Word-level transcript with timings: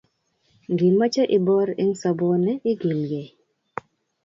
ngimeche 0.71 1.23
iboor 1.37 1.67
eng 1.81 1.93
soboni 2.01 2.53
igilgei 2.71 3.29